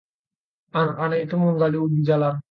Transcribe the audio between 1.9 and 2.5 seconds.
jalar